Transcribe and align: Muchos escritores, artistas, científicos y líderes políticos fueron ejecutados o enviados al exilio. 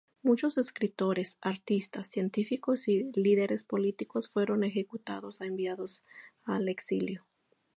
Muchos 0.23 0.57
escritores, 0.57 1.37
artistas, 1.41 2.07
científicos 2.09 2.87
y 2.87 3.11
líderes 3.13 3.65
políticos 3.65 4.27
fueron 4.31 4.63
ejecutados 4.63 5.41
o 5.41 5.43
enviados 5.43 6.05
al 6.43 6.69
exilio. 6.69 7.27